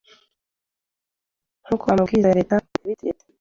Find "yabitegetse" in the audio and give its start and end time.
2.79-3.25